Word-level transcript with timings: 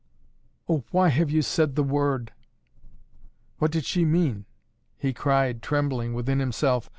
"Oh, 0.67 0.83
why 0.89 1.09
have 1.09 1.29
you 1.29 1.43
said 1.43 1.75
the 1.75 1.83
word!" 1.83 2.33
What 3.59 3.69
did 3.69 3.85
she 3.85 4.03
mean? 4.03 4.45
He 4.97 5.13
cried, 5.13 5.61
trembling, 5.61 6.15
within 6.15 6.39
himself. 6.39 6.89